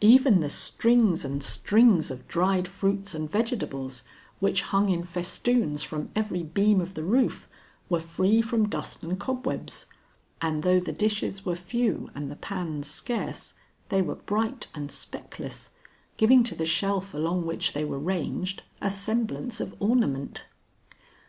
[0.00, 4.02] Even the strings and strings of dried fruits and vegetables,
[4.40, 7.48] which hung in festoons from every beam of the roof,
[7.88, 9.86] were free from dust and cobwebs,
[10.42, 13.54] and though the dishes were few and the pans scarce,
[13.88, 15.70] they were bright and speckless,
[16.16, 20.46] giving to the shelf along which they were ranged a semblance of ornament.